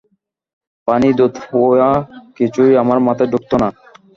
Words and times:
পানি, 0.87 1.09
দুধ, 1.17 1.33
পোয়া 1.43 1.89
কিছুই 2.37 2.71
আমার 2.81 2.97
মাথায় 3.07 3.29
ঢুকত 3.33 3.51
না। 3.61 3.67